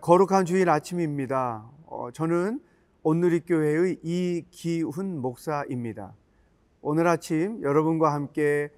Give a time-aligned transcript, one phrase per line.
[0.00, 1.70] 거룩한 주일 아침입니다.
[1.86, 2.60] 어, 저는
[3.02, 6.14] 온누리교회의 이기훈 목사입니다.
[6.82, 8.68] 오늘 아침 여러분과 함께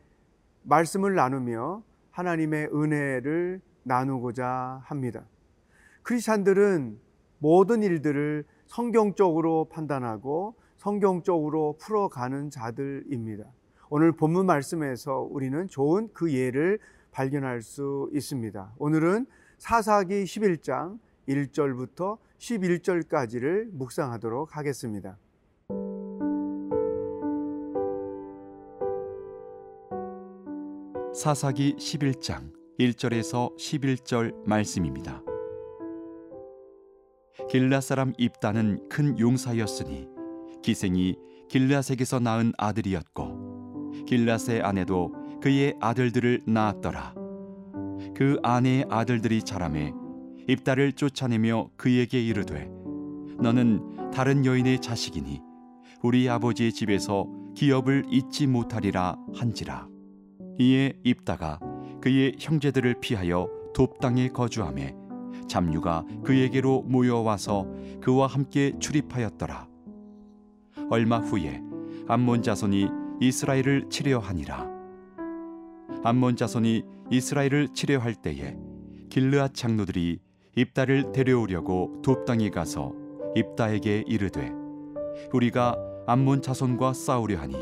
[0.62, 5.24] 말씀을 나누며 하나님의 은혜를 나누고자 합니다.
[6.02, 6.98] 크리스찬들은
[7.38, 13.44] 모든 일들을 성경적으로 판단하고 성경적으로 풀어가는 자들입니다.
[13.88, 16.78] 오늘 본문 말씀에서 우리는 좋은 그 예를
[17.12, 18.74] 발견할 수 있습니다.
[18.78, 19.26] 오늘은
[19.56, 20.98] 사사기 11장
[21.28, 25.18] 1절부터 11절까지를 묵상하도록 하겠습니다.
[31.14, 35.22] 사사기 11장 1절에서 11절 말씀입니다.
[37.50, 40.08] 길라 사람 입다는 큰 용사였으니
[40.62, 41.16] 기생이
[41.48, 47.14] 길라색에서 낳은 아들이었고 길라세 아내도 그의 아들들을 낳았더라.
[48.14, 49.92] 그 아내의 아들들이 자라매
[50.48, 52.68] 입다를 쫓아내며 그에게 이르되
[53.38, 55.40] 너는 다른 여인의 자식이니
[56.02, 59.88] 우리 아버지의 집에서 기업을 잊지 못하리라 한지라.
[60.58, 61.60] 이에 입다가
[62.00, 64.94] 그의 형제들을 피하여 돕당에 거주함에
[65.48, 67.66] 잡류가 그에게로 모여와서
[68.00, 69.68] 그와 함께 출입하였더라.
[70.90, 71.60] 얼마 후에
[72.08, 72.88] 암몬 자손이
[73.20, 74.66] 이스라엘을 치려 하니라.
[76.04, 78.56] 암몬 자손이 이스라엘을 치려할 때에
[79.10, 80.20] 길르앗 장로들이
[80.58, 82.92] 입다를 데려오려고 돕당에 가서
[83.36, 84.50] 입다에게 이르되
[85.32, 85.76] 우리가
[86.08, 87.54] 암몬 자손과 싸우려 하니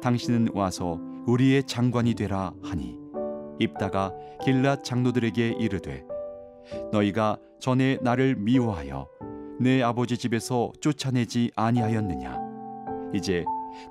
[0.00, 2.98] 당신은 와서 우리의 장관이 되라 하니
[3.58, 6.06] 입다가 길앗 장로들에게 이르되
[6.90, 9.08] 너희가 전에 나를 미워하여
[9.60, 12.38] 내 아버지 집에서 쫓아내지 아니하였느냐?
[13.12, 13.44] 이제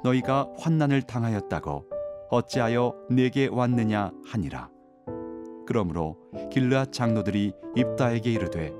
[0.03, 1.85] 너희가 환난을 당하였다고
[2.31, 4.70] 어찌하여 내게 왔느냐 하니라
[5.65, 6.17] 그러므로
[6.51, 8.73] 길르앗 장로들이 입다에게 이르되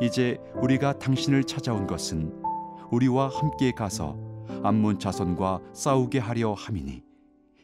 [0.00, 2.32] 이제 우리가 당신을 찾아온 것은
[2.90, 4.18] 우리와 함께 가서
[4.62, 7.02] 암몬 자손과 싸우게 하려 함이니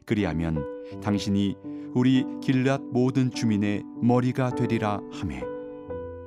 [0.04, 0.64] 그리하면
[1.02, 1.56] 당신이
[1.94, 5.42] 우리 길앗 모든 주민의 머리가 되리라 하매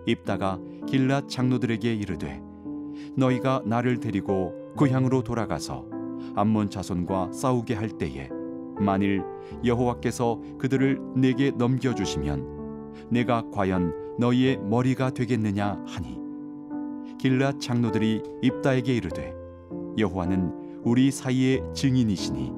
[0.06, 2.42] 입다가 길앗 장로들에게 이르되
[3.16, 5.86] 너희가 나를 데리고 고향으로 돌아가서
[6.36, 8.30] 암몬 자손과 싸우게 할 때에
[8.80, 9.24] 만일
[9.64, 16.20] 여호와께서 그들을 내게 넘겨 주시면 내가 과연 너희의 머리가 되겠느냐 하니?
[17.18, 19.34] 길앗 장로들이 입다에게 이르되
[19.98, 22.54] 여호와는 우리 사이의 증인이시니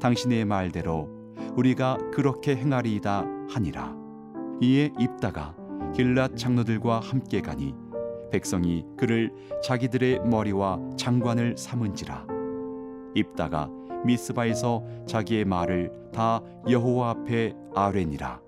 [0.00, 1.08] 당신의 말대로
[1.56, 3.94] 우리가 그렇게 행하리이다 하니라.
[4.60, 5.54] 이에 입다가
[5.94, 7.74] 길앗 장로들과 함께 가니
[8.30, 12.26] 백성이 그를 자기들의 머리와 장관을 삼은지라.
[13.14, 13.68] 입다가
[14.04, 18.40] 미스바에서 자기의 말을 다 여호와 앞에 아뢰니라.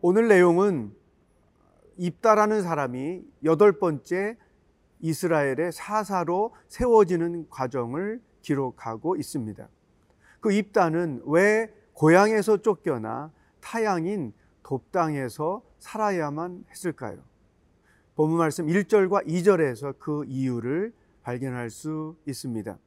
[0.00, 0.94] 오늘 내용은
[1.96, 4.36] 입다라는 사람이 여덟 번째
[5.00, 9.68] 이스라엘의 사사로 세워지는 과정을 기록하고 있습니다.
[10.40, 14.32] 그 입다는 왜 고향에서 쫓겨나 타양인
[14.62, 17.18] 돕당에서 살아야만 했을까요?
[18.14, 22.78] 본문 말씀 1절과 2절에서 그 이유를 발견할 수 있습니다.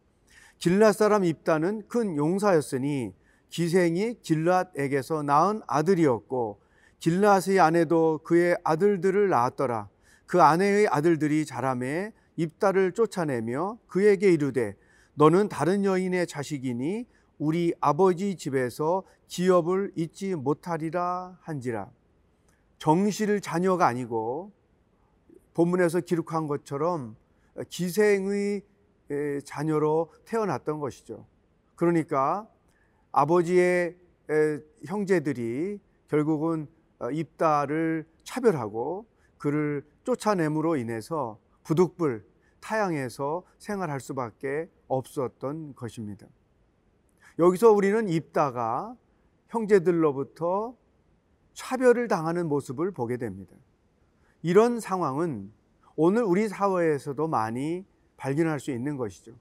[0.62, 3.16] 길랏 사람 입다는 큰 용사였으니
[3.50, 6.60] 기생이 길랏에게서 낳은 아들이었고
[7.00, 9.90] 길랏의 아내도 그의 아들들을 낳았더라.
[10.28, 14.76] 그 아내의 아들들이 자라매 입다를 쫓아내며 그에게 이르되
[15.16, 17.08] 너는 다른 여인의 자식이니
[17.40, 21.90] 우리 아버지 집에서 기업을 잊지 못하리라 한지라.
[22.78, 24.52] 정실 자녀가 아니고
[25.56, 27.16] 본문에서 기록한 것처럼
[27.68, 28.62] 기생의
[29.44, 31.26] 자녀로 태어났던 것이죠.
[31.76, 32.48] 그러니까
[33.12, 33.98] 아버지의
[34.86, 36.68] 형제들이 결국은
[37.00, 42.24] 어, 입다를 차별하고 그를 쫓아냄으로 인해서 부득불
[42.60, 46.28] 타양에서 생활할 수밖에 없었던 것입니다.
[47.40, 48.96] 여기서 우리는 입다가
[49.48, 50.75] 형제들로부터
[51.54, 53.56] 차별을 당하는 모습을 보게 됩니다.
[54.44, 55.52] 이런 상황은
[55.96, 57.86] 오늘 우리 사회에서도 많이
[58.21, 59.33] 발견할 수 있는 것이죠.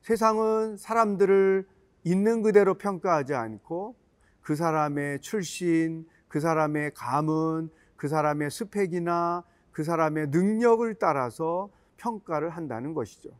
[0.00, 1.66] 세상은 사람들을
[2.04, 3.96] 있는 그대로 평가하지 않고
[4.40, 9.42] 그 사람의 출신, 그 사람의 가문, 그 사람의 스펙이나
[9.72, 13.30] 그 사람의 능력을 따라서 평가를 한다는 것이죠.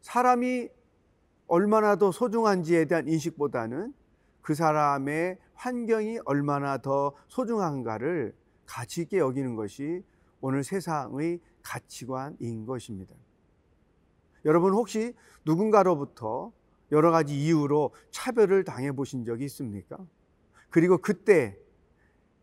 [0.00, 0.68] 사람이
[1.46, 3.94] 얼마나 더 소중한지에 대한 인식보다는
[4.42, 8.34] 그 사람의 환경이 얼마나 더 소중한가를
[8.66, 10.02] 가치 있게 여기는 것이
[10.40, 13.14] 오늘 세상의 가치관인 것입니다.
[14.44, 15.14] 여러분 혹시
[15.44, 16.52] 누군가로부터
[16.92, 19.98] 여러 가지 이유로 차별을 당해 보신 적이 있습니까?
[20.70, 21.58] 그리고 그때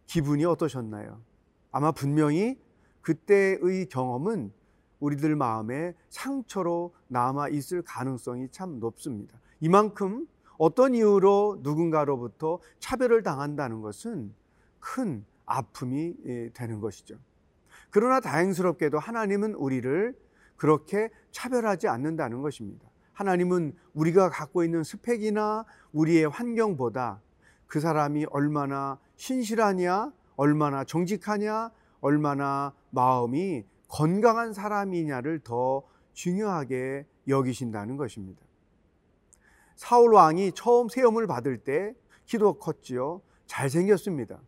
[0.06, 1.22] 기분이 어떠셨나요?
[1.72, 2.60] 아마 분명히
[3.02, 4.52] 그때의 경험은
[5.00, 9.40] 우리들 마음에 상처로 남아 있을 가능성이 참 높습니다.
[9.60, 10.28] 이만큼
[10.58, 14.34] 어떤 이유로 누군가로부터 차별을 당한다는 것은
[14.80, 17.16] 큰 아픔이 예, 되는 것이죠.
[17.90, 20.16] 그러나 다행스럽게도 하나님은 우리를
[20.62, 22.88] 그렇게 차별하지 않는다는 것입니다.
[23.14, 27.20] 하나님은 우리가 갖고 있는 스펙이나 우리의 환경보다
[27.66, 35.82] 그 사람이 얼마나 신실하냐, 얼마나 정직하냐, 얼마나 마음이 건강한 사람이냐를 더
[36.14, 38.40] 중요하게 여기신다는 것입니다.
[39.76, 43.24] 사울 왕이 처음 세움을 받을 때 키도 컸지요.
[43.48, 44.40] 잘생겼습니다.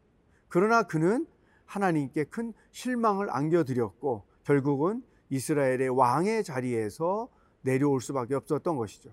[0.47, 1.25] 그러나 그는
[1.65, 5.01] 하나님께 큰 실망을 안겨드렸고 결국은
[5.33, 7.27] 이스라엘의 왕의 자리에서
[7.61, 9.11] 내려올 수밖에 없었던 것이죠.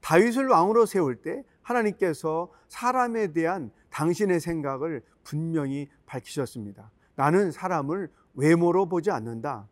[0.00, 6.90] 다윗을 왕으로 세울 때 하나님께서 사람에 대한 당신의 생각을 분명히 밝히셨습니다.
[7.14, 9.68] 나는 사람을 외모로 보지 않는다.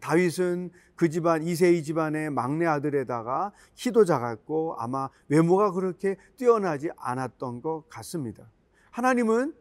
[0.00, 7.84] 다윗은 그 집안 이세희 집안의 막내 아들에다가 키도 작았고 아마 외모가 그렇게 뛰어나지 않았던 것
[7.88, 8.50] 같습니다.
[8.90, 9.54] 하나님은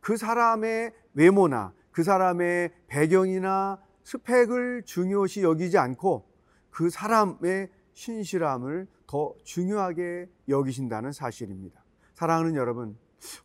[0.00, 6.26] 그 사람의 외모나 그 사람의 배경이나 스펙을 중요시 여기지 않고
[6.70, 11.82] 그 사람의 신실함을 더 중요하게 여기신다는 사실입니다.
[12.14, 12.96] 사랑하는 여러분,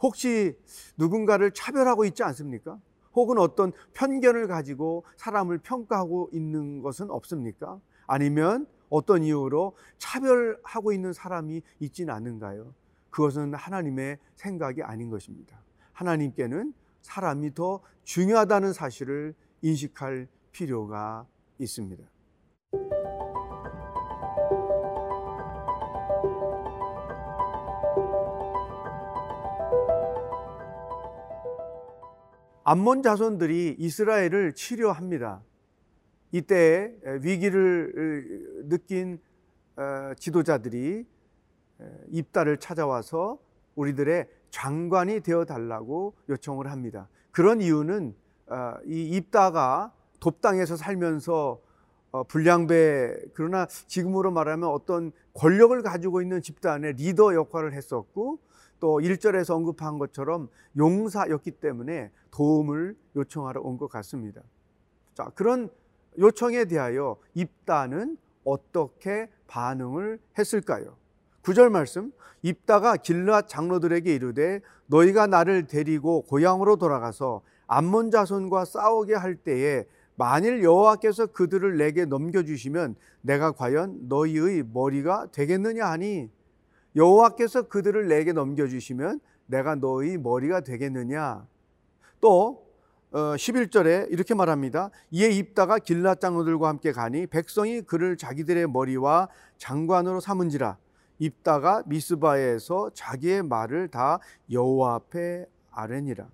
[0.01, 0.57] 혹시
[0.97, 2.79] 누군가를 차별하고 있지 않습니까?
[3.13, 7.79] 혹은 어떤 편견을 가지고 사람을 평가하고 있는 것은 없습니까?
[8.05, 12.73] 아니면 어떤 이유로 차별하고 있는 사람이 있지는 않은가요?
[13.09, 15.61] 그것은 하나님의 생각이 아닌 것입니다.
[15.93, 20.27] 하나님께는 사람이 더 중요하다는 사실을 인식할
[20.57, 21.27] 필요가
[21.59, 22.03] 있습니다.
[32.63, 35.43] 암몬 자손들이 이스라엘을 치료합니다.
[36.31, 39.19] 이때 위기를 느낀
[39.75, 41.05] 어, 지도자들이
[42.09, 43.37] 입다를 찾아와서
[43.75, 47.07] 우리들의 장관이 되어 달라고 요청을 합니다.
[47.31, 48.15] 그런 이유는
[48.47, 51.59] 어, 이 입다가 돕당에서 살면서
[52.11, 58.39] 어, 불량배 그러나 지금으로 말하면 어떤 권력을 가지고 있는 집단의 리더 역할을 했었고
[58.79, 64.41] 또 1절에서 언급한 것처럼 용사였기 때문에 도움을 요청하러 온 것 같습니다.
[65.15, 65.69] 자, 그런
[66.19, 70.95] 요청에 대하여 입다는 어떻게 반응을 했을까요?
[71.43, 72.11] 9절 말씀
[72.41, 79.85] 입다가 길앗 장로들에게 이르되 너희가 나를 데리고 고향으로 돌아가서 암몬 자손과 싸우게 할 때에
[80.17, 86.31] 만일 여호와께서 그들을 내게 넘겨 주시면 내가 과연 너희의 머리가 되겠느냐 하니
[86.95, 91.45] 여호와께서 그들을 내게 넘겨 주시면 내가 너희 머리가 되겠느냐
[92.19, 92.65] 또
[93.11, 94.89] 11절에 어, 이렇게 말합니다.
[95.11, 100.77] 이에 입다가 길랏 장로들과 함께 가니 백성이 그를 자기들의 머리와 장관으로 삼은지라
[101.19, 104.19] 입다가 미스바에서 자기의 말을 다
[104.51, 106.27] 여호와 앞에 아뢰니라.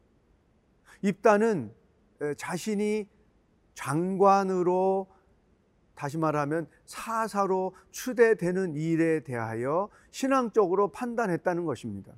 [1.02, 1.74] 입다는
[2.38, 3.08] 자신이
[3.74, 5.08] 장관으로
[5.96, 12.14] 다시 말하면 사사로 추대되는 일에 대하여 신앙적으로 판단했다는 것입니다.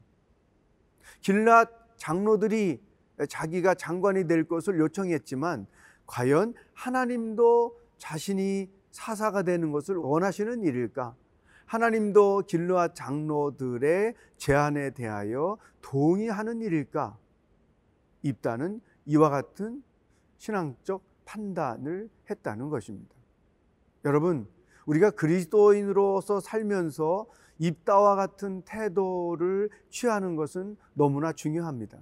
[1.21, 2.81] 길랏 장로들이
[3.29, 5.67] 자기가 장관이 될 것을 요청했지만
[6.05, 11.15] 과연 하나님도 자신이 사사가 되는 것을 원하시는 일일까?
[11.65, 17.17] 하나님도 길르앗 장로들의 제안에 대하여 동의하는 일일까?
[18.21, 19.83] 입다는 이와 같은
[20.38, 23.13] 신앙적 판단을 했다는 것입니다.
[24.05, 24.48] 여러분,
[24.86, 27.25] 우리가 그리스도인으로서 살면서
[27.58, 31.98] 입다와 같은 태도를 취하는 것은 너무나 중요합니다.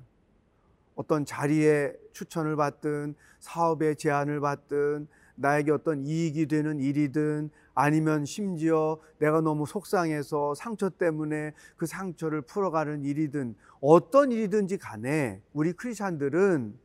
[0.96, 9.42] 어떤 자리에 추천을 받든 사업에 제안을 받든 나에게 어떤 이익이 되는 일이든 아니면 심지어 내가
[9.42, 16.78] 너무 속상해서 상처 때문에 그 상처를 풀어가는 일이든 어떤 일이든지 간에 우리 크리스천들은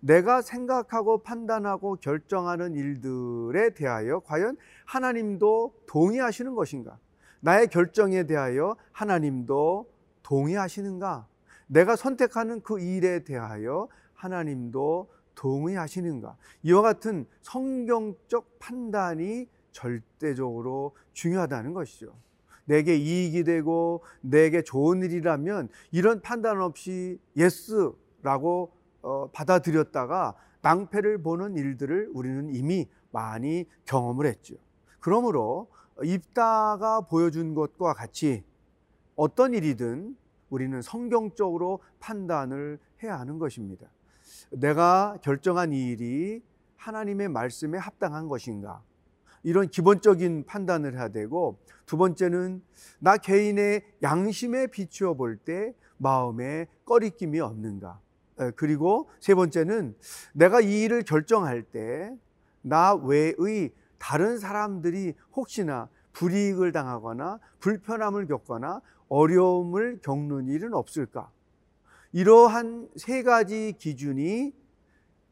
[0.00, 6.98] 내가 생각하고 판단하고 결정하는 일들에 대하여 과연 하나님도 동의하시는 것인가?
[7.40, 9.86] 나의 결정에 대하여 하나님도
[10.22, 11.26] 동의하시는가?
[11.66, 16.36] 내가 선택하는 그 일에 대하여 하나님도 동의하시는가?
[16.62, 22.14] 이와 같은 성경적 판단이 절대적으로 중요하다는 것이죠.
[22.64, 28.79] 내게 이익이 되고 내게 좋은 일이라면 이런 판단 없이 yes라고 어,
[29.32, 34.56] 받아들였다가 낭패를 보는 일들을 우리는 이미 많이 경험을 했죠.
[35.00, 35.68] 그러므로
[36.02, 38.44] 입다가 보여준 것과 같이
[39.16, 40.16] 어떤 일이든
[40.50, 43.86] 우리는 성경적으로 판단을 해야 하는 것입니다.
[44.50, 46.42] 내가 결정한 이 일이
[46.76, 48.82] 하나님의 말씀에 합당한 것인가?
[49.42, 52.62] 이런 기본적인 판단을 해야 되고 두 번째는
[52.98, 58.00] 나 개인의 양심에 비추어 볼 때 마음에 꺼리낌이 없는가?
[58.40, 59.96] 에, 그리고 세 번째는
[60.32, 62.10] 내가 이 일을 결정할 때
[62.62, 71.30] 나 외의 다른 사람들이 혹시나 불이익을 당하거나 불편함을 겪거나 어려움을 겪는 일은 없을까?
[72.12, 74.52] 이러한 세 가지 기준이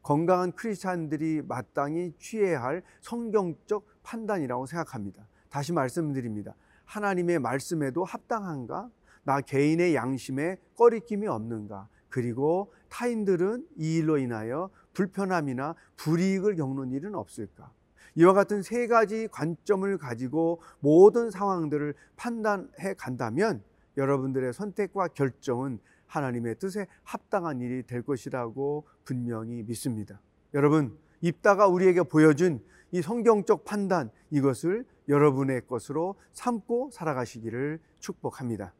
[0.01, 5.27] 건강한 크리스찬들이 마땅히 취해야 할 성경적 판단이라고 생각합니다.
[5.49, 6.55] 다시 말씀드립니다.
[6.85, 8.89] 하나님의 말씀에도 합당한가?
[9.23, 11.89] 나 개인의 양심에 꺼리낌이 없는가?
[12.09, 17.71] 그리고 타인들은 이 일로 인하여 불편함이나 불이익을 겪는 일은 없을까?
[18.15, 23.63] 이와 같은 세 가지 관점을 가지고 모든 상황들을 판단해 간다면
[23.97, 30.19] 여러분들의 선택과 결정은 하나님의 뜻에 합당한 일이 될 것이라고 분명히 믿습니다.
[30.53, 38.73] 여러분, 입다가 우리에게 보여준 이 성경적 판단 이것을 여러분의 것으로 삼고 살아가시기를 축복합니다.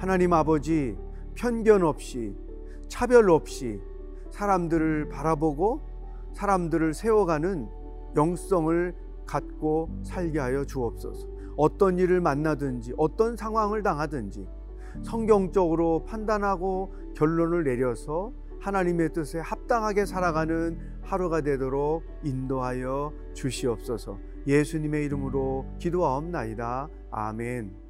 [0.00, 0.96] 하나님 아버지
[1.34, 2.34] 편견 없이
[2.88, 3.82] 차별 없이
[4.30, 5.82] 사람들을 바라보고
[6.32, 7.68] 사람들을 세워가는
[8.16, 8.94] 영성을
[9.26, 11.28] 갖고 살게 하여 주옵소서.
[11.58, 14.48] 어떤 일을 만나든지 어떤 상황을 당하든지
[15.02, 24.18] 성경적으로 판단하고 결론을 내려서 하나님의 뜻에 합당하게 살아가는 하루가 되도록 인도하여 주시옵소서.
[24.46, 26.88] 예수님의 이름으로 기도하옵나이다.
[27.10, 27.89] 아멘.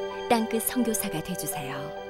[0.31, 2.00] 땅끝 선교사가 되주세요.